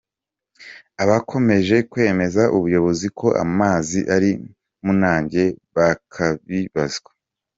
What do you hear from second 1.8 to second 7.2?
kwemeza ubuyobozi ko amazi ari munange bakabibazwa.